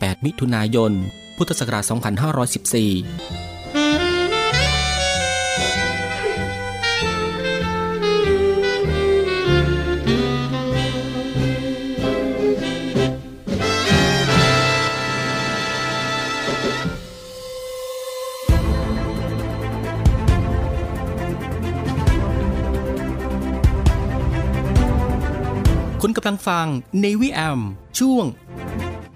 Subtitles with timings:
[0.00, 0.92] 8 มิถุนายน
[1.36, 1.92] พุทธศักราช 2514
[26.02, 26.66] คุณกำลังฟัง
[27.04, 27.60] Navy AM
[27.98, 28.26] ช่วง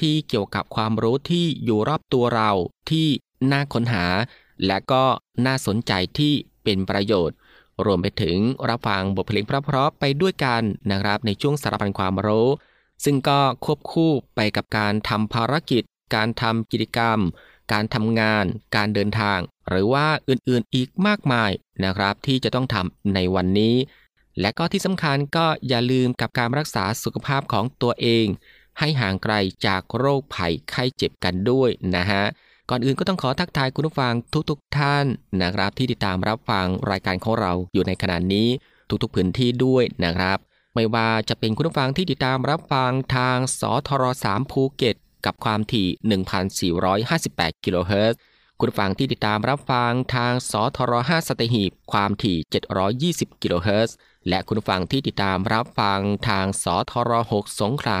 [0.00, 2.50] ที่เกี่ยวกับความรู้ที่อยู่รอบตัวเรา
[2.90, 3.08] ที่
[3.52, 4.06] น่าค้นหา
[4.66, 5.04] และก็
[5.46, 6.32] น่าสนใจที่
[6.64, 7.36] เป็นประโยชน์
[7.84, 8.36] รวมไปถึง
[8.68, 12.48] รับฟังบทเพลงเพราะๆไปด้วยกันนะครับในช่วงสารพันความรู้
[13.04, 15.82] ซึ่งก็ควบคู่ไปกับการทำภารกิจ
[16.14, 17.18] การทำกิจกรรม
[17.72, 18.44] การทำงาน
[18.76, 19.38] การเดินทาง
[19.68, 21.50] หรือว่าอื่นๆอีกมากมาย
[21.84, 23.76] นะครับที่จะต้องทำในวันนี้
[24.40, 28.26] และก็ที่สำคัญก็อย่าลืมกับการรักษาสุขภาพของตัวเอง
[28.78, 29.34] ให้ห่างไกล
[29.66, 32.24] จากโรคภัยไข้เจ็บกันด้วยนะฮะ
[32.70, 34.14] ก่อนอื่นก็ต้องขอทักทายคุณผู้ฟัง
[34.50, 35.04] ทุกๆทท่าน
[35.42, 38.48] นะครับ ที่ติดตามรับฟังรายการของเราอยู่ในขณะนี้
[39.02, 40.38] ทุกๆพื้นที่ด้วยนะครับ
[40.74, 44.96] ไม่ว่าจะเป็นคุณผู้ฟังที่ติดตามรับฟังทางสทร3ภูเก็ต
[45.26, 45.88] กับความถี่
[46.96, 48.18] 1,458 กิโลเฮิรตซ์
[48.60, 52.38] คุณฟังที่ติดตามรับฟังทางสทร5สตหีบความถี่
[53.30, 53.96] 720 กิโลเฮิรตซ์
[54.28, 58.00] และคุณฟังที่ติดตามรับฟังทางสทร6สงขลา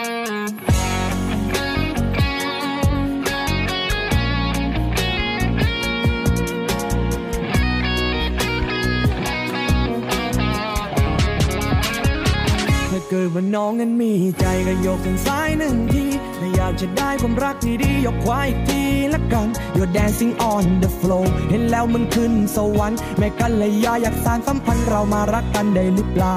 [13.13, 16.05] เกิดว่าน้องนั้นมีใจก็ยกทางซ้ายหนึ่งที
[16.39, 18.81] ถ้าอยากจะได้ความรักที่ดียกควาอีกที
[19.13, 19.47] ละกัน
[19.77, 26.35] You're dancing on the floor เห็นแล้วมันขึ้นสวรรค์แม่กันเลยยาอยากสานสัมพันธ์เรามารักกันได้หรือเปล่า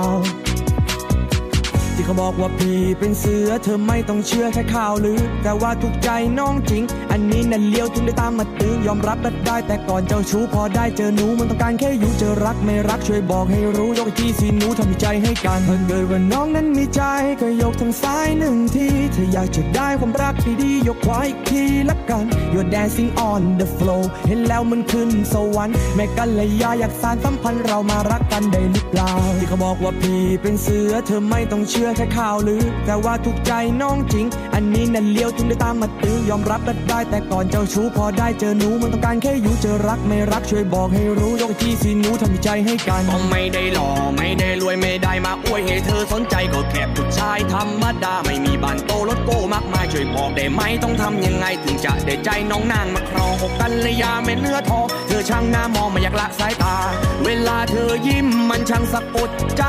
[1.97, 6.09] ที่เขาบอกว่าพี่เป็นเสือเธอไม่ต้องเชื่อแค่ข่าวลือ แต่ว่าถูกใจ
[6.39, 17.03] น้องจริง อันนี้นั่นเลี้ยวถึงได้ตามมาตื้อยอมรับได้ได้ แต่ก่อนเจ้าชู้พอได้เจอหนูมันต้องการแค่อยู่เจอรักไม่รักช่วยบอกให้รู้ยกที่สีหนูทำใจให้กันถ้าเกิดว่าน้องนั้นมีใจ
[17.41, 33.53] ก็ยกทางซ้ายหนึ่งทีถ้าอยากจะได้ความรักที่ดียกขวาอีกทีละกัน You're dancing on the floor เห็นแล้วมันขึ้นสวรรค์แม่กันเลยยาอยากสานสัมพันธ์เรามารักกันได้หรือเปล่าที่เขาบอกว่าพี่เป็นเสือเธอไม่ต้องเชื่อแค่ข่าวลือ แต่ว่าถูกใจ
[33.83, 56.77] น้องจริง อันนี้นั่นเลี้ยวถึงได้ตามมาตื้อยอมรับได้ได้แต่ก่อนเจ้าชู้พอได้เจอหนูมันต้องการแค่อยู่เจอรักไม่รักช่วยบอกให้รู้ยกที่สีหนูทำใจให้กันก็ไม่ได้หล่อไม่ได้รวยไม่ได้มาอวยให้เธอสนใจก็แค่ผู้ชายธรรมดาไม่มีบ้านโตรถโก้มากมายช่วยบอกได้ไหมต้องทำยังไงถึงจะได้ใจน้องนางมาครองอกกันเลยยาเม็ดเนื้อทองเธอช่างหน้ามองไม่อยากละสายตา
[57.25, 59.65] เวลาเธอยิ้มมันช่างสะกดใจ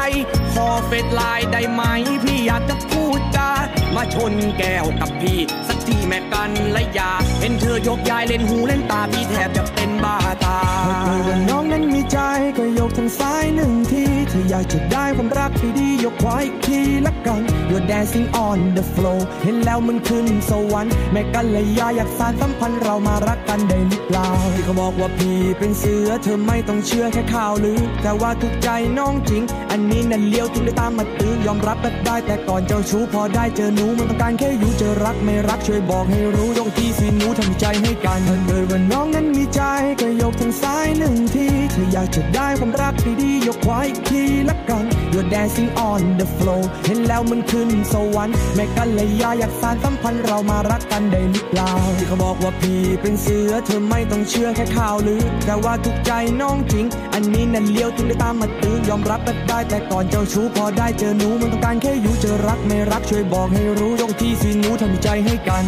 [0.53, 12.17] ขอเฟดไลน์ได้ไหม قلبي يعتف وتعب มาชนแก้วกับพี่ สักทีแม่กันและยา เห็นเธอยกยายเล่นหูเล่นตาพี่แทบจะเป็นบ้าตาถ้าเกิดว่าน้องนั้นมีใจ
[12.57, 39.61] ก็ยกทางซ้ายหนึ่งทีถ้าอยากจะได้ความรักที่ดียกขวาอีกทีละกัน You're dancing on the floor เห็นแล้วมันขึ้นสวรรค์แม่กันเลยยาอยากสานสัมพันธ์เรามารักกันได้หรือเปล่าที่เขาบอกว่าพี่เป็นเสือเธอไม่ต้องเชื่อแค่ข่าวลือ แต่ว่าถูกใจน้องจริง อันนี้นั่นเลี้ยวถึงได้ตามมาตื้อยอมรับได้ได้แต่ก่อนเจ้าชู้พอได้เจอหนูมันต้องการแค่อยู่จอรักไม่รักช่วยบอกให้รู้ยกที่สีหนูทำใจให้กันถ้าเกิดว่าน้องนั้นมีใจ
[40.01, 56.11] ก็ยกทางซ้ายหนึ่งทีถ้าอยากจะได้ความรักที่ดียกขวาอีกทีละกัน You're dancing on the floor เห็นแล้วมันขึ้นสวรรค์แม่กันเลยยาอยากสานสัมพันธ์เรามารักกันได้หรือเปล่าที่เขาบอกว่าพี่เป็นเสือเธอไม่ต้องเชื่อแค่ข่าวลือแต่ว่าถูกใจ
[56.41, 65.65] น้องจริง อันนี้นั่นเลี้ยวถึงได้ตามมาตื้อยอมรับได้ได้แต่ก่อนเจ้าชู้พอได้เจอหนูมันต้องการแค่อยู่เจอรักไม่รักช่วยบอกให้รู้ยกที่สิหนูทำใจให้กัน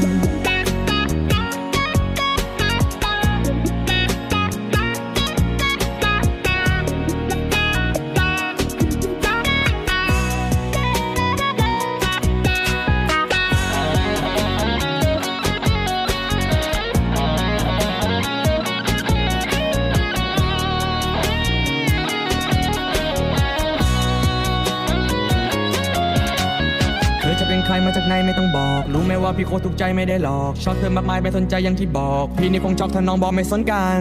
[29.37, 33.99] พี่โคตรถูกใจไม่ได้หลอกชอบเธอมากมายไม่สนใจอย่างที่บอก พี่นี่คงชอบถ้าน้องบอกไม่สนกัน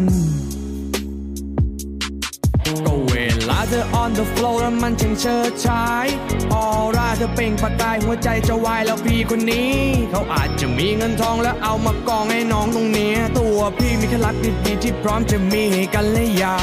[2.87, 3.15] ก็เว
[3.49, 6.07] ลาเธอ on the floor แล้วมันช่างเชิดชาย
[6.53, 6.65] ออ
[6.97, 9.73] ร่าเธอเป่งประกายหัวใจจะวายแล้วพี่คนนี้
[10.11, 14.35] เขาอาจจะมีเงินทองแล้วเอามากองให้น้องตรงเนี้ยตัวพี่มีแค่รัก
[14.67, 16.57] ดีๆที่พร้อมจะมีกันและยา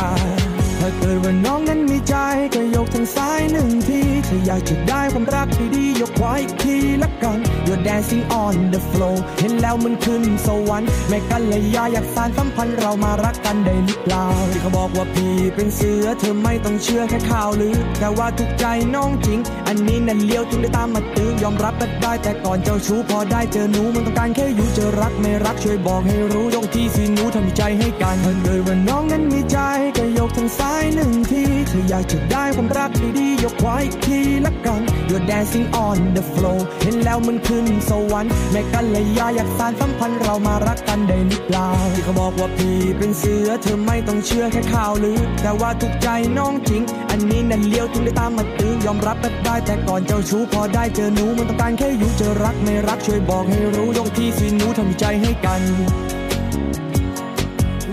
[0.85, 2.15] ถ้าเกิดว่าน้องนั้นมีใจ
[2.53, 18.65] ก็ยกทางซ้ายหนึ่งทีถ้าอยากจะได้ความรักที่ดียกขวาอีกทีละกัน You're dancing on the floor เห็นแล้วมันขึ้นสวรรค์แม่กันเลยยาอยากสานสัมพันธ์เรามารักกันได้หรือเปล่าที่เขาบอกว่าพี่เป็นเสือเธอไม่ต้องเชื่อแค่ข่าวลือแต่ว่าถูกใจ
[18.96, 29.58] น้องจริง อันนี้นั่นเลี้ยวถึงได้ตามมาตื้อยอมรับได้ได้ แต่ก่อนเจ้าชู้พอได้เจอหนูมันต้องการแค่อยู่เจอรักไม่รักช่วยบอกให้รู้ยกที่สีหนูทำใจให้กันถ้าเกิดว่าน้องนั้นมีใจ
[29.98, 55.62] ก็ยกทางซ้ายหนึ่งทีถ้าอยากจะได้ความรักดีๆยกขวาอีกทีละกัน You're dancing on the floor เห็นแล้วมันขึ้นสวรรค์แม่กันเลยยาอยากสานสัมพันธ์เรามารักกันได้หรือเปล่าที่เขาบอกว่าพี่เป็นเสือเธอไม่ต้องเชื่อแค่ข่าวลือ แต่ว่าถูกใจน้องจริง อันนี้นั่นเลี้ยวถึงได้ตามมาตื้อยอมรับได้ได้แต่ก่อนเจ้าชู้พอได้เจอหนูมันต้องการแค่อยู่เจอรักไม่รักช่วยบอกให้รู้ยกที่สีหนูทำใจให้กัน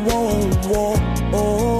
[0.03, 0.21] โว้
[0.65, 1.80] โ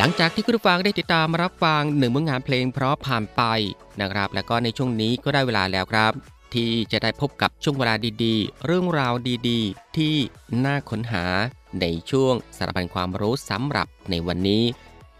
[0.00, 3.42] หลังจากที่คุณผู้ฟังได้ติดตามรับฟังหนึ่งมืองานเพลงเพราะผ่านไป
[4.00, 6.12] นะครับ แล้วก็ในช่วงนี้ก็ได้เวลาแล้วครับ
[6.54, 9.14] ที่จะได้พบกับช่วงเวลาดีๆ เรื่องราว
[9.48, 10.16] ดีๆ ที่
[10.64, 11.24] น่าค้นหา
[11.80, 14.64] ในช่วงสารพันความรู้สำหรับในวันนี้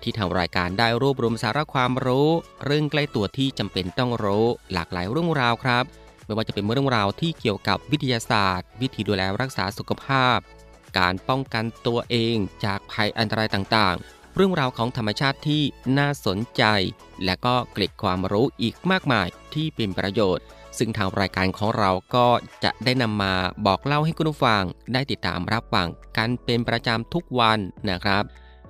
[0.02, 2.28] ที่ทางรายการได้รวบรวมสาระความรู้
[2.64, 5.85] เรื่องใกล้ตัวที่จำเป็นต้องรู้หลากหลายเรื่องราวครับ
[6.25, 10.38] ไม่ว่าจะเป็นเรื่องราวที่เกี่ยวกับวิทยาศาสตร์ วิธีดูแลรักษาสุขภาพ
[10.99, 15.62] การป้องกันตัวเองจากภัยอันตรายต่างๆ เรื่องราวของธรรมชาติที่
[15.99, 16.64] น่าสนใจ
[17.25, 20.45] และก็เกร็ดความรู้อีกมากมายที่เป็นประโยชน์
[20.78, 22.26] ซึ่งทางรายการของเราก็
[22.64, 23.35] จะได้นำมา
[23.66, 28.25] บอกเล่าให้คุณผู้ฟัง ได้ติดตามรับฟังกันเป็นประจำทุกวันนะครับ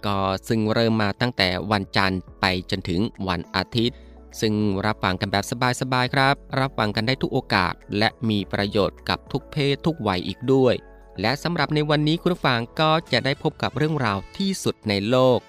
[0.07, 3.97] ก็ซึ่งเริ่มมาตั้งแต่วันจันทร์ไปจนถึงวันอาทิตย์
[4.41, 4.55] ซึ่ง
[4.87, 5.45] รับฟังกันแบบ
[5.81, 10.75] สบายๆครับ รับฟังกันได้ทุกโอกาส และมีประโยชน์กับทุกเพศทุกวัยอีกด้วย
[11.21, 15.41] และสำหรับในวันนี้คุณผู้ฟังก็จะได้พบกับเรื่องราวที่สุดในโลก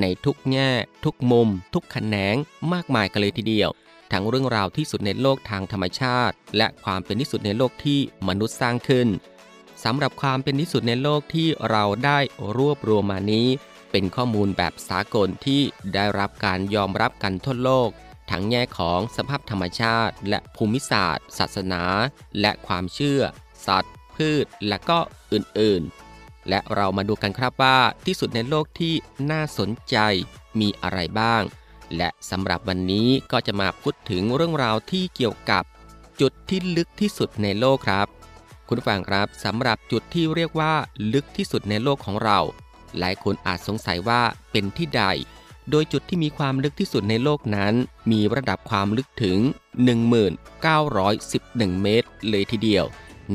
[0.00, 0.70] ในทุกแง่
[1.04, 2.36] ทุกมุม ทุกแขนง
[2.72, 3.70] มากมายกันเลยทีเดียว
[4.12, 9.08] ทั้งเรื่องราวที่สุดในโลกทางธรรมชาติ และความเป็นที่สุดในโลกที่มนุษย์สร้างขึ้น
[9.84, 12.18] สำหรับความเป็นที่สุดในโลกที่เราได้
[12.56, 13.48] รวบรวมมานี้
[13.90, 15.62] เป็นข้อมูลแบบสากลที่
[15.94, 17.90] ได้รับการยอมรับกันทั่วโลก
[18.30, 21.84] ทั้งแง่ของสภาพธรรมชาติ และภูมิศาสตร์ ศาสนา
[22.40, 23.22] และความเชื่อ
[23.66, 24.98] สัตว์ พืช และก็
[25.32, 26.07] อื่นๆ
[26.48, 28.94] และเรามาดูกันครับว่าที่สุดในโลกที่
[29.30, 29.96] น่าสนใจ
[30.60, 31.42] มีอะไรบ้าง
[31.96, 35.64] และสำหรับวันนี้ก็จะมาพูดถึงเรื่องราวที่เกี่ยวกับ
[36.20, 38.06] จุดที่ลึกที่สุดในโลกครับ
[38.66, 40.72] คุณผู้ฟังครับสำหรับจุดที่เรียกว่า
[41.12, 42.38] ลึกที่สุดในโลกของเรา
[42.98, 45.02] หลายคนอาจสงสัยว่าเป็นที่ใด
[45.70, 47.74] โดยจุดที่มีความลึกที่สุดในโลกนั้น
[48.10, 49.38] มีระดับความลึกถึง
[51.00, 52.84] 1911 เมตร เลยทีเดียว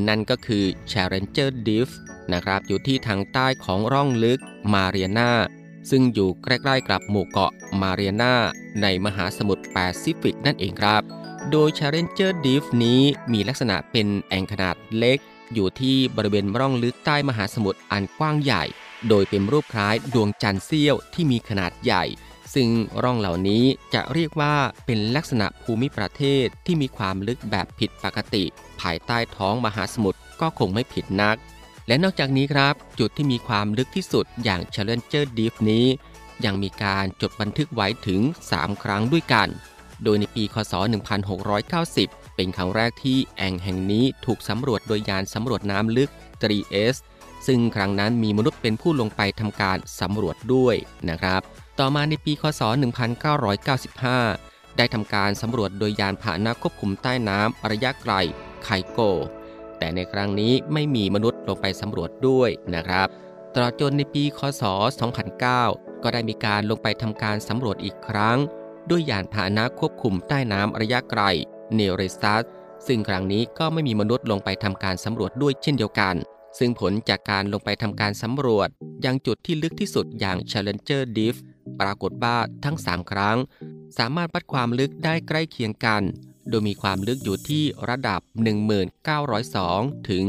[0.08, 1.88] นั่นก็คือ Challenger Deep
[2.32, 4.40] นะครับอยู่ที่ทางใต้ของร่องลึก
[4.72, 5.30] มาเรียนา
[5.90, 8.34] ซึ่งอยู่ใกล้ๆกับหมู่เกาะมาเรียนา
[8.82, 11.02] ในมหาสมุทรแปซิฟิกนั่นเองครับ
[11.50, 13.00] โดย Challenger Deep นี้
[13.32, 15.18] มีลักษณะเป็นแอ่งขนาดเล็ก
[15.54, 18.64] อยู่ที่บริเวณร่องลึกใต้มหาสมุทรอันกว้างใหญ่
[19.08, 22.04] โดยเป็นรูปคล้ายดวงจันทร์เสี้ยวที่มีขนาดใหญ่
[22.54, 22.68] ซึ่ง
[23.02, 24.54] ร่องเหล่านี้จะเรียกว่า
[24.86, 28.44] เป็นลักษณะภูมิประเทศที่มีความลึกแบบผิดปกติ
[28.80, 31.36] ภายใต้ท้องมหาสมุทรก็คงไม่ผิดนัก
[31.86, 35.86] และนอกจากนี้ครับ จุดที่มีความลึกที่สุดอย่าง Challenger Deep นี้
[36.44, 38.20] ยังมีการจดบันทึกไว้ถึง
[38.52, 39.48] 3 ครั้งด้วยกัน
[40.04, 40.72] โดยในปีคศ
[41.54, 46.10] 1690 เป็นครั้งแรกที่แอ่งแห่งนี้ถูกสำรวจโดยยานสำรวจน้ำลึก
[46.42, 46.96] 3S
[47.46, 50.74] ซึ่งครั้งนั้นมีมนุษย์เป็นผู้ลงไปทำการสำรวจด้วย
[51.10, 51.42] นะครับ
[51.80, 52.62] ต่อมาในปีคศ
[54.24, 58.12] 1995 ได้ทำการสำรวจโดยยานพาหนะควบคุมใต้น้ำระยะไกล
[58.64, 58.98] ไคโก
[59.78, 63.08] แต่ในครั้งนี้ไม่มีมนุษย์ลงไปสำรวจด้วยนะครับ
[63.54, 64.62] ตลอดจนในปีคศ
[65.32, 68.38] 2009 ก็ได้มีการลงไปทำการสำรวจอีกครั้ง
[68.90, 71.22] ด้วยยานพาหนะควบคุมใต้น้ำระยะไกล
[71.74, 72.42] เนเรซัส
[72.86, 76.14] ซึ่งครั้งนี้ก็ไม่มีมนุษย์ลงไปทำการสำรวจด้วยเช่นเดียวกัน
[76.58, 78.68] ซึ่งผลจากการลงไปทำการสำรวจ
[79.04, 81.36] ยังจุดที่ลึกที่สุดอย่าง Challenger Deep
[81.80, 83.38] ปรากฏว่าทั้ง 3 ครั้ง
[83.98, 86.02] สามารถวัดความลึกได้ใกล้เคียงกัน
[86.48, 88.20] โดยมีความลึกอยู่ที่ระดับ
[89.14, 90.26] 1902 ถึง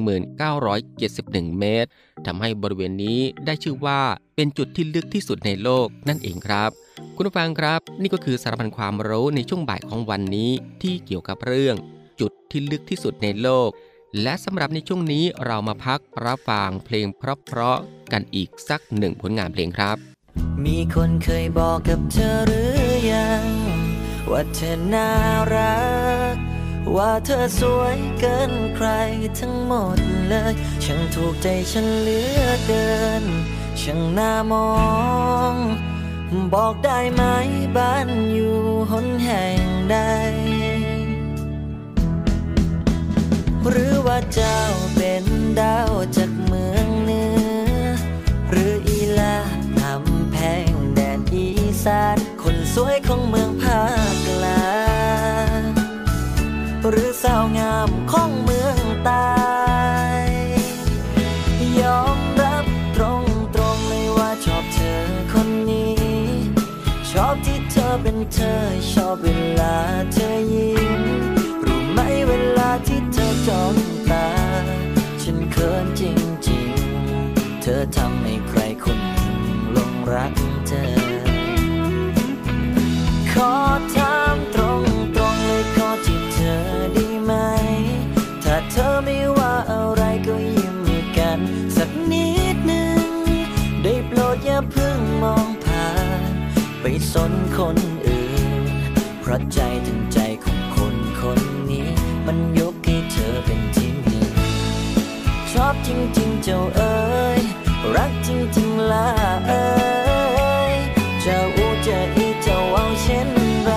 [0.00, 1.90] 1971 เมตร
[2.26, 4.00] ทำให้บริเวณนี้ได้ชื่อว่า
[4.34, 6.70] เป็นจุดที่ลึกที่สุดในโลกนั่นเองครับ
[7.16, 10.50] คุณผู้ฟังครับ นี่ก็คือสารพันความรู้ในช่วงบ่ายของวันนี้
[10.82, 11.76] ที่เกี่ยวกับเรื่อง
[12.20, 13.70] จุดที่ลึกที่สุดในโลก
[14.22, 20.09] และสำหรับในช่วงนี้เรามาพักรับฟังเพลงเพราะๆกันอีกสักหนึ่งผลงานเพลงครับ
[20.64, 23.46] มีคนเคยบอกกับเธอหรือยัง
[24.30, 25.10] ว่าเธอน่า
[25.54, 25.80] รั
[26.32, 26.36] ก
[26.96, 28.88] ว่าเธอสวยเกินใคร
[29.38, 30.54] ทั้งหมดเลย
[30.84, 32.88] ฉันถูกใจฉันเหลือเกิ
[33.22, 33.24] น
[33.80, 34.70] ช่างน่ามอ
[35.52, 35.54] ง
[36.54, 37.22] บอกได้ไหม
[37.76, 38.56] บ้านอยู่
[38.90, 39.96] หนแห่งใด
[43.68, 44.60] หรือว่าเจ้า
[44.96, 45.24] เป็น
[45.60, 47.29] ดาวจากเมืองเหนือ
[51.84, 53.82] สาน คนสวยของเมืองภา
[54.12, 54.72] คกลา
[55.58, 55.62] ง
[56.88, 59.30] หรือสาวงามของเมืองใต้
[61.80, 65.00] ยอมรับตรงตรงเลยว่าชอบเธอ
[65.32, 65.94] คนนี้
[67.10, 68.56] ชอบที่เธอเป็นเธอ
[68.92, 69.26] ชอบเว
[69.60, 69.74] ลา
[70.12, 70.69] เธอยิ้
[99.30, 101.88] ราะใจถึงใจของคนคนนี้
[102.26, 104.30] มันยกให้เธอเป็นที่หนึ่ง
[105.52, 106.98] ชอบจริง ๆ เจ้าเอ๋
[107.38, 107.40] ย
[107.96, 109.08] รักจริงๆล่ะ
[109.46, 109.66] เอ๋
[110.72, 110.74] ย
[111.24, 113.28] จะอูจะอีจะเอาเช่น
[113.62, 113.72] ไร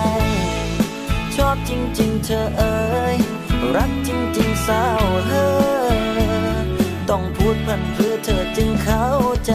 [1.35, 2.77] ชอบจริง ๆ เธอเอ๋
[3.15, 3.17] ย
[3.75, 6.63] รักจริงๆสาวเฮ้อ
[7.09, 9.07] ต้องพูดพันเพื่อเธอจึงเข้า
[9.45, 9.53] ใจ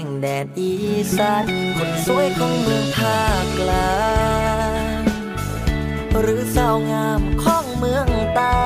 [0.00, 0.72] งแดดอี
[1.16, 1.44] สาน
[1.76, 3.94] คนสวยของเมืองภาคกลา
[4.98, 5.02] ง
[6.20, 8.60] หรือสาวงามของเมืองใต้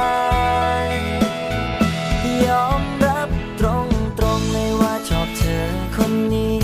[2.47, 3.29] ยอมรับ
[3.61, 5.67] ตรงตรงๆเลยว่าชอบเธอ
[5.97, 6.59] คนนี้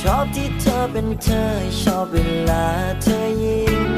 [0.00, 1.46] ชอบที่เธอเป็นเธอ
[1.82, 2.18] ชอบเว
[2.50, 2.64] ลา
[3.02, 3.90] เธอยิ้ม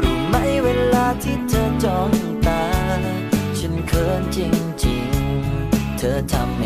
[0.00, 2.10] รู้ไหมเวลาที่เธอจ้อง
[2.46, 2.64] ตา
[3.58, 4.38] ฉันเขินจ
[4.84, 6.62] ริงๆ เธอทำให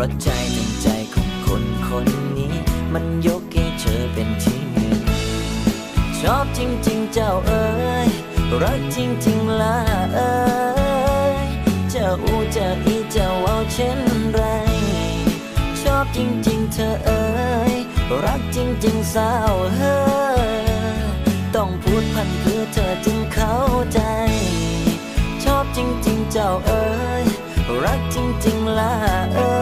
[0.00, 2.06] ราะใจทั้งใจของคนคน
[2.38, 2.54] นี้
[2.94, 5.00] มันยกให้เธอเป็นที่หนึ่ง
[6.20, 7.68] ชอบจริงๆเจ้าเอ๋
[8.06, 8.08] ย
[8.62, 9.78] รักจริงๆล่ะ
[10.14, 10.34] เอ๋
[11.36, 11.46] ย
[11.90, 14.00] เจ้าอูเจ้าอีเจ้าเอาเช่น
[14.32, 14.40] ไร
[15.82, 17.24] ชอบจริงๆเธอเอ๋
[17.72, 17.74] ย
[18.24, 20.50] รักจริงๆสาวเฮ้อ
[21.54, 23.56] ต้องพูดพันเพื่อเธอจึงเข้า
[23.92, 24.00] ใจ
[25.44, 26.84] ชอบจริงๆเจ้าเอ๋
[27.22, 27.24] ย
[27.84, 28.92] รักจริงๆล่ะ
[29.34, 29.59] เอ๋ย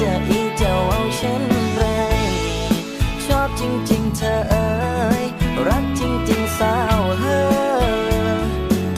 [0.00, 1.42] จ้าอูเจ้าอีเจ้าเอาเช่น
[1.74, 1.82] ไร
[3.24, 4.68] ชอบจริงๆเธอเอ๋
[5.22, 5.24] ย
[5.68, 7.40] รักจริงๆสาวเฮอ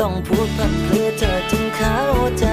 [0.00, 2.00] ต้องพูดพันเพื่อเธอจึงเข้า
[2.38, 2.46] ใจ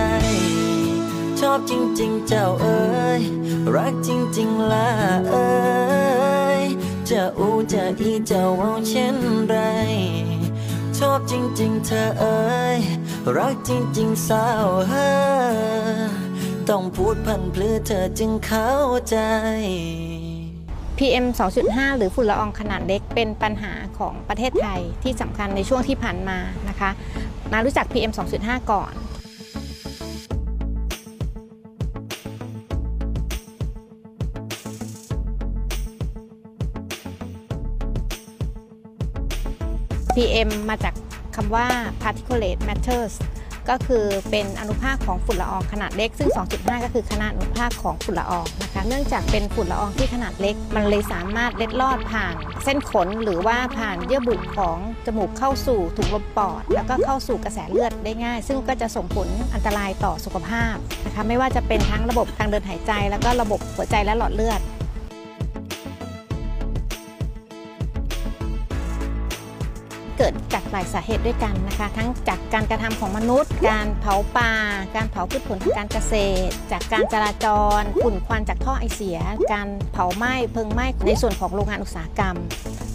[1.40, 3.22] ชอบจริงๆเจ้าเอ๋ย
[3.76, 4.90] รักจริงๆล่ะ
[5.30, 5.50] เอ๋
[6.62, 6.64] ย
[7.10, 9.56] จะอูจะอีเจะเอาเช่นไร
[10.98, 12.42] ชอบจริงๆเธอเอ๋
[12.78, 12.80] ย
[13.38, 16.23] รักจริงๆสาวเฮอ
[16.72, 18.74] ต้องพูดพันเพื่อเธอจึงเข้า
[19.10, 19.18] ใจ
[20.98, 21.26] PM
[21.64, 26.90] 2.5 หรือฝุ่นละอองขนาดเล็กเป็นปัญหาของประเทศไทยที่สำคัญในช่วงที่ผ่านมานะคะ
[27.52, 28.94] มารู้จัก PM 2.5 ก่อน
[40.16, 40.94] PM มาจาก
[41.36, 41.68] คำว่า
[42.04, 43.14] particulate matters
[43.70, 64.60] ก็คือเป็นอนุภาคของฝุ่นละอองขนาดเล็ก ซึ่ง 2.5 ก็คือขนาดอนุภาคของฝุ่นละอองนะคะ เนื่องจากเป็นฝุ่นละอองที่ขนาดเล็ก มันเลยสามารถเล็ดลอดผ่าน เส้นขนหรือว่าผ่านเยื่อบุของจมูกเข้าสู่ถุงลมปอด แล้วก็เข้าสู่กระแสเลือดได้ง่าย ซึ่งก็จะส่งผลอันตรายต่อสุขภาพนะคะ ไม่ว่าจะเป็นทั้งระบบทางเดินหายใจ แล้วก็ระบบหัวใจและหลอดเลือด
[70.24, 74.52] กิดจากหลายสาเหตุด้วยกันนะคะ ทั้งจากการกระทำของมนุษย์ การเผาป่า
[74.96, 76.14] การเผาพืชผลทางการเกษ
[76.48, 77.46] ตร จากการจราจ
[77.80, 79.20] รฝุ่นควันจากท่อไอเสีย
[79.54, 82.36] การเผาไหม้เพลิงไหม้ในส่วนของโรงงานอุตสาหกรรม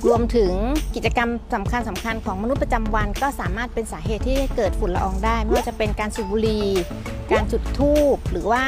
[0.06, 0.52] รวมถึง
[0.94, 6.66] กิจกรรมสำคัญสำคัญของมนุษย์ประจำวัน ก็สามารถเป็นสาเหตุที่เกิดฝุ่นละอองได้ไม่ว่าจะเป็นการสูบบุหรี่
[7.32, 8.62] การจุดธูปหรือว่า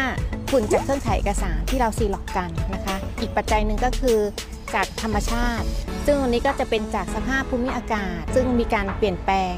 [0.50, 4.18] ฝุ่นจากเครื่องถ่ายเอกสารที่เราซีล็อกกันนะคะ อีกปัจจัยหนึ่งก็คือ
[4.74, 5.68] จากธรรมชาติ
[6.06, 9.56] ซึ่งอันนี้ก็จะเป็นจากสภาพภูมิอากาศ ซึ่งมีการเปลี่ยนแปลง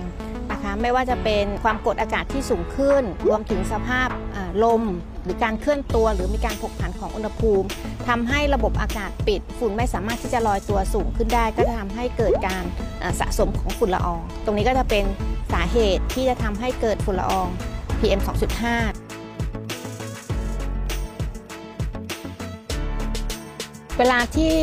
[0.51, 4.09] นะคะไม่ว่าจะเป็นความกดอากาศที่สูงขึ้น รวมถึงสภาพ
[4.65, 4.83] ลม
[5.25, 7.67] หรือการเคลื่อนตัว หรือมีการผกผันของอุณหภูมิ
[8.09, 12.65] ทำให้ระบบอากาศปิด ฝุ่นไม่สามารถที่จะลอยตัวสูงขึ้นได้ ก็จะทำให้เกิดการ
[13.21, 15.05] สะสมของฝุ่นละออง ตรงนี้ก็จะเป็น
[15.53, 17.49] สาเหตุที่จะทำให้เกิดฝุ่นละออง
[18.01, 18.29] PM 2.5
[23.99, 24.57] เวลาที่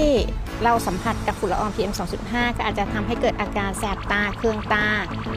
[0.63, 1.91] เราสัมผัสกับฝุ่นละออง PM
[2.25, 4.85] 2.5 ก็อาจจะทำให้เกิดอาการแสบตา เคืองตา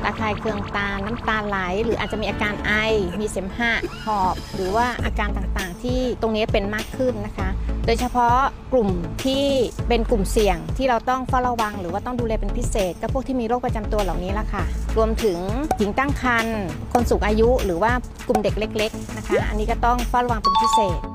[0.05, 2.73] ระคายเคืองตา น้ำตาไหล หรืออาจจะมีอาการไอ
[3.21, 3.73] มีเสมหะ
[4.05, 7.49] หอบ หรือว่าอาการต่างๆ ที่ตรงนี้เป็นมากขึ้นนะคะ
[7.87, 8.37] โดยเฉพาะ
[8.73, 8.89] กลุ่ม
[9.25, 9.45] ที่
[9.89, 14.65] เป็นกลุ่มเสี่ยงที่เราต้องเฝ้าระวัง หรือว่าต้องดูแลเป็นพิเศษ ก็พวกที่มีโรคประจำตัวเหล่านี้ละค่ะ
[14.97, 15.39] รวมถึง
[15.79, 16.61] หญิงตั้งครรภ์
[16.93, 17.93] คนสูงอายุ หรือว่า
[18.29, 21.12] กลุ่มเด็กเล็ก ๆ นะคะ อันนี้ก็ต้องเฝ้าระวังเป็นพิเศษ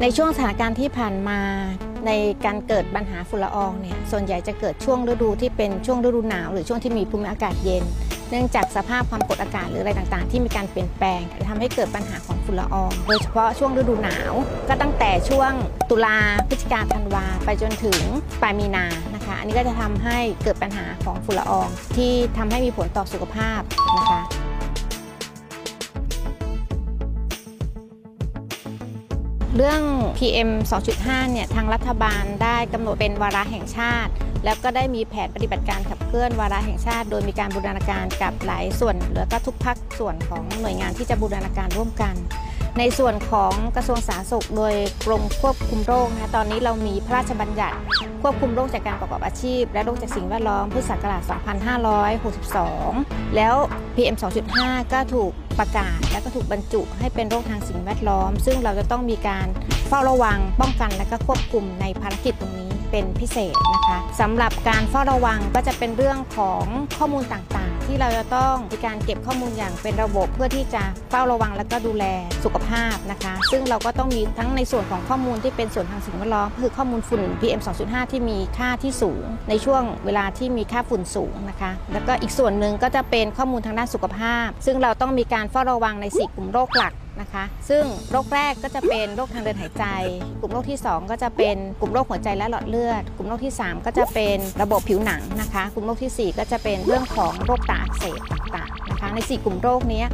[0.00, 1.40] ในช่วงสถานการณ์ที่ผ่านมา
[2.06, 2.10] ใน
[2.44, 7.84] การเกิดปัญหาฝุ่นละอองเนี่ยส่วนใหญ่จะเกิดช่วงฤดูที่เป็นช่วงฤดูหนาว หรือช่วงที่มีภูมิอากาศเย็น
[8.30, 14.32] เนื่องจากสภาพความกดอากาศหรืออะไรต่างๆ ที่มีการเปลี่ยนแปลงทำให้เกิดปัญหาของฝุ่นละออง โดยเฉพาะช่วงฤดูหนาว
[14.68, 15.52] ก็ตั้งแต่ช่วง
[15.90, 16.16] ตุลา
[16.48, 18.00] พฤศจิกาธันวาไปจนถึง
[18.42, 23.60] ปลายมีนานะคะ อันนี้ก็จะทำให้เกิดปัญหาของฝุ่นละออง ที่ทำให้มีผลต่อสุขภาพ
[23.98, 24.20] นะคะ
[29.56, 29.82] เรื่อง
[30.18, 30.50] PM
[30.90, 34.12] 2.5 เนี่ย ทางรัฐบาลได้กำหนดเป็นวาระแห่งชาติ
[34.44, 42.14] แล้วก็ได้มีแผนปฏิบัติการขับเคลื่อนวาระแห่งชาติ โดยมีการบูรณาการกับหลายส่วน แล้วก็ทุกภาคส่วนของหน่วยงานที่จะบูรณาการร่วมกัน
[42.78, 44.74] ในส่วนของกระทรวงสาธารณสุข โดย
[45.06, 47.76] กรมควบคุมโรคนะตอนนี้เรามีพระราชบัญญัติ
[48.22, 51.22] ควบคุมโรคจากการประกอบอาชีพ และโรคจากสิ่งแวดล้อมพุทธศักราช
[52.04, 53.54] 2562 แล้ว
[53.94, 54.16] PM
[54.54, 59.46] 2.5 ก็ถูกประกาศ และก็ถูกบรรจุให้เป็นโรคทางสิ่งแวดล้อม ซึ่งเราจะต้องมีการ
[59.88, 66.64] เฝ้าระวังป้องกันและก็ควบคุมในภารกิจตรงนี้เป็นพิเศษนะคะสำหรับการเฝ้าระวังก็จะเป็นเรื่องของ
[66.96, 72.04] ข้อมูลต่าง ที่เราจะต้องมีการเก็บข้อมูลอย่างเป็นระบบเพื่อที่จะเฝ้าระวังและก็ดูแล
[72.44, 89.84] สุขภาพนะคะ ซึ่งเราก็ต้องมีทั้งในส่วนของข้อมูลที่เป็นส่วนทางสิ่งแวดล้อมคือข้อมูลฝุ่น PM 2.5 ที่มีค่าที่สูง ในช่วงเวลาที่มีค่าฝุ่นสูงนะคะ แล้วก็อีกส่วนหนึ่งก็จะเป็นข้อมูลทางด้านสุขภาพ ซึ่งเราต้องมีการเฝ้าระวังใน 4 กลุ่มโรคหลัก นะคะ ซึ่งโรคแรกก็จะเป็นโรคทางเดินหายใจ
[90.40, 100.04] กลุ่มโรคที่ 2 ก็จะเป็นกลุ่มโรคหัวใจและหลอดเลือด กลุ่มโรคที่ 3 ก็จะเป็นระบบผิวหนังนะคะ กลุ่มโรคทีสี่ 4 ก็จะเป็นเรื่องของโรคตาอักเสบต่างๆนะคะใน 4 กลุ่มโรคนี้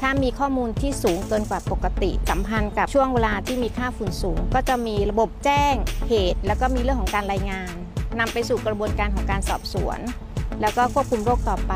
[0.00, 5.74] ถ้ามีข้อมูลที่สูงเกินกว่าปกติสัมพันธ์กับช่วงเวลาที่มีค่าฝุ่นสูง ก็จะมีระบบแจ้ง
[6.08, 7.72] เหตุ แล้วก็มีเรื่องของการรายงาน
[8.18, 9.98] นำไปสู่กระบวนการของการสอบสวน
[10.60, 11.74] แล้วก็ควบคุมโรคต่อไป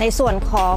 [0.00, 0.76] ในส่วนของ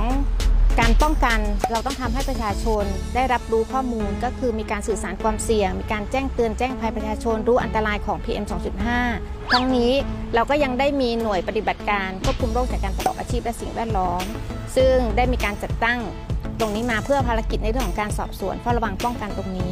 [0.80, 1.40] การป้องกัน
[1.72, 2.84] เราต้องทำให้ประชาชน
[3.16, 8.46] ได้รับรู้ข้อมูลก็คือมีการสื่อสารความเสี่ยง มีการแจ้งเตือนแจ้งภัยประชาชนรู้อันตรายของ PM
[9.02, 9.92] 2.5 ทั้งนี้
[10.36, 14.24] เราก็ยังได้มีหน่วยปฏิบัติการควบคุมโรคจากการประกอบอาชีพและสิ่งแวดล้อม
[14.76, 16.00] ซึ่งได้มีการจัดตั้ง
[16.60, 19.72] ตรงนี้มาเพื่อภารกิจในเรื่องของการสอบสวนเฝ้าระวังป้องกันตรงนี้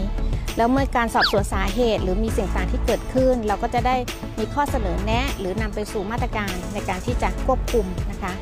[0.57, 3.95] แล้วเมื่อการสอบสวนสาเหตุ หรือมีสิ่งต่างที่เกิดขึ้น เราก็จะได้
[4.39, 8.33] มีข้อเสนอแนะ หรือนำไปสู่มาตรการในการที่จะควบคุมนะคะ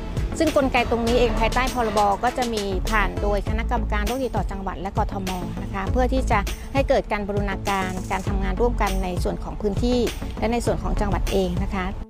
[0.42, 5.30] ซึ่งกลไกตรงนี้เองภายใต้พรบก็จะมีผ่านโดยคณะกรรมการโรคติดต่อจังหวัดและกทม
[5.62, 6.38] นะคะเพื่อที่จะ
[6.74, 9.98] ให้เกิดการบรูรณาการการทำงานร่วมกันในส่วนของพื้นที่
[10.38, 12.09] และในส่วนของจังหวัดเองนะคะ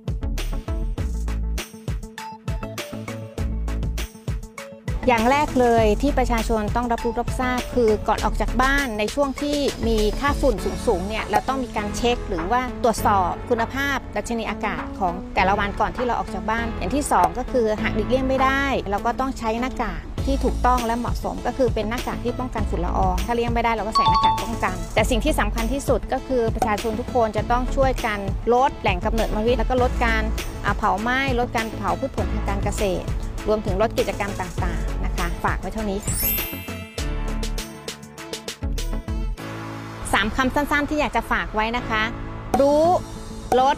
[5.07, 28.19] อย่างแรกเลยที่ประชาชนต้องรับรู้รับทราบคือก่อนออกจากบ้านในช่วงที่มีค่าฝุ่นสูงๆเนี่ยเราต้องมีการเช็คหรือว่าตรวจสอบคุณภาพดัชนีอากาศของแต่ละวันก่อนที่เราออกจากบ้าน อย่างที่ 2 ก็คือหากดิเลี่ยงไม่ได้ เราก็ต้องใช้หน้ากากที่ถูกต้องและเหมาะสมก็คือเป็นหน้ากากที่ป้องกันฝุ่นละออง ถ้าเลี่ยงไม่ได้เราก็ใส่หน้ากากป้องกัน แต่สิ่งที่สำคัญที่สุดก็คือประชาชนทุกคนจะต้องช่วยกัน
[28.53, 30.23] ลดแหล่งกำเนิดมลพิษแล้วก็ลดการ
[30.77, 33.07] เผาไหม้ลดการเผาพืชผลทางการเกษตร
[33.47, 34.80] รวมถึงลดกิจกรรมต่าง
[35.43, 36.15] ฝากไว้เท่านี้ค่ะ
[40.13, 42.03] สามคำสั้นๆที่อยากจะฝากไว้นะคะ
[42.61, 42.85] รู้
[43.59, 43.77] ลด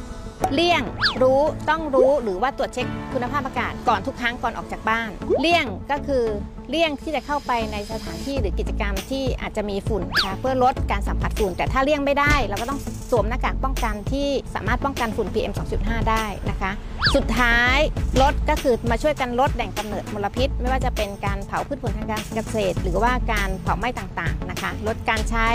[0.53, 0.83] เลี่ยง
[1.21, 5.09] รู้ต้องรู้หรือว่าตรวจเช็คคุณภาพอากาศก่อนทุกครั้งก่อนออกจากบ้าน
[5.41, 6.23] เลี่ยงก็คือ
[6.69, 12.79] เลี่ยงที่จะเข้าไปในสถานที่หรือกิจกรรมที่อาจจะมีฝุ่นนะคะเพื่อลดการสัมผัสฝุ่น แต่ถ้าเลี่ยงไม่ได้ เราก็ต้อง
[13.11, 16.71] สวมหน้ากากป้องกันที่สามารถป้องกันฝุ่น PM 2.5 ได้นะคะ
[17.15, 17.77] สุดท้าย
[18.21, 25.49] ลดก็คือมาช่วยกันลดแหล่งกำเนิดมลพิษ ไม่ว่าจะเป็นการเผาพืชผลทางการเกษตร หรือว่าการเผาไหม้ต่างๆนะคะ ลดการใช้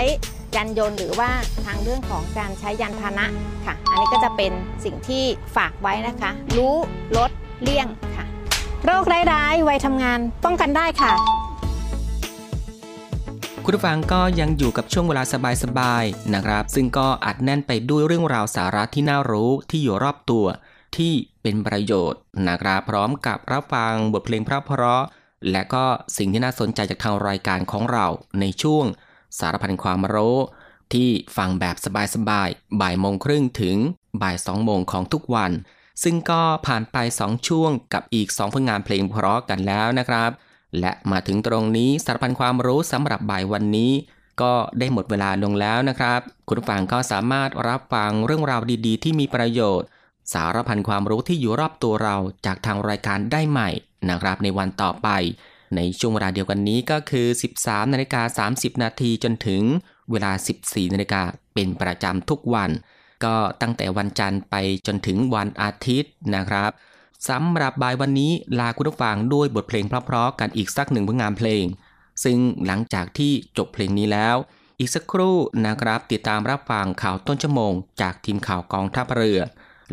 [0.55, 1.29] ยานยนต์หรือว่า
[1.65, 3.25] ทางเรื่องของการใช้ยานพาหนะ
[3.65, 4.51] ค่ะ อันนี้ก็จะเป็น
[4.85, 5.23] สิ่งที่
[5.55, 6.75] ฝากไว้นะคะ รู้
[7.17, 7.31] ลด
[7.61, 8.25] เลี่ยงค่ะ
[8.85, 11.11] โรคร้ายๆวัยทำงานป้องกันได้ค่ะ
[13.63, 15.23] คุณผู้ฟังก็ยังอยู่กับช่วงเวลา
[15.63, 20.45] สบายๆนะครับ ซึ่งก็อัดแน่นไปด้วยเรื่องราวสาระที่น่ารู้ที่อยู่รอบตัว
[20.97, 25.85] ที่เป็นประโยชน์นะครับพร้อมกับรับฟังบทเพลงเพราะๆและก็
[26.17, 28.07] สิ่งที่น่าสนใจจากทางรายการของเรา
[28.39, 28.85] ในช่วง
[29.37, 30.37] สารพันความรู้
[30.93, 31.75] ที่ฟังแบบ
[32.15, 33.77] สบายๆ บ่ายโมงครึ่งถึง
[34.21, 35.51] บ่ายสองโมงของทุกวัน
[36.03, 40.31] ซึ่งก็ผ่านไป 2 ช่วงกับอีก 2 ผลงานเพลงเพราะกันแล้วนะครับ
[40.79, 43.91] และมาถึงตรงนี้สารพันความรู้สำหรับบ่ายวันนี้
[44.41, 49.87] ก็ได้หมดเวลาลงแล้วนะครับ คุณฟังก็สามารถรับฟังเรื่องราวดีๆ ที่มีประโยชน์
[50.33, 52.15] สารพันความรู้ที่อยู่รอบตัวเรา
[52.45, 53.69] จากทางรายการได้ใหม่
[54.09, 55.09] นะครับในวันต่อไป
[55.75, 57.27] ในช่วงเวลาเดียวกันนี้ก็คือ
[57.59, 59.61] 13นาฬิกา30 นาทีจนถึง
[60.11, 60.31] เวลา
[60.63, 61.21] 14นาฬิกา
[61.53, 62.71] เป็นประจำทุกวัน
[63.23, 64.55] ก็ตั้งแต่วันจันทร์ไป
[64.87, 66.71] จนถึงวันอาทิตย์นะครับ
[67.29, 71.65] สำหรับบ่ายวันนี้ลาคุณผู้ฟังด้วยบทเพลงเพราะๆกันอีกสักหนึ่งผลงานเพลง
[72.23, 74.35] ซึ่งหลังจากที่จบเพลงนี้แล้ว
[74.79, 79.39] อีกสักครู่นะครับติดตามรับฟังข่าวต้นชั่วโมง จากทีมข่าวกองทัพเรือ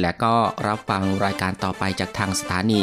[0.00, 0.34] และก็
[0.66, 2.82] รับฟังรายการต่อไปจากทางสถานี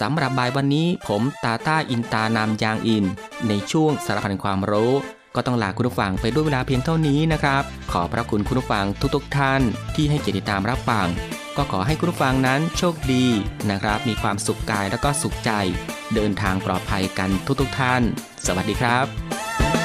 [0.00, 3.04] สำหรับบ่ายวันนี้ผมตาต้าอินตานามยางอิน
[3.48, 4.92] ในช่วงสารพันความรู้
[5.34, 9.60] ก็ต้องลาคุณผู้ฟังไปด้วยเวลาเพียงเท่านี้นะครับ ขอพระคุณคุณผู้ฟังทุกๆทท่าน
[9.94, 11.06] ที่ให้เกียรติตามรับฟัง
[11.56, 13.26] ก็ขอให้คุณผู้ฟังนั้นโชคดี
[13.70, 15.50] นะครับ มีความสุขกายแล้วก็สุขใจ
[16.14, 18.02] เดินทางปลอดภัยกันทุกๆทท่าน
[18.46, 19.83] สวัสดีครับ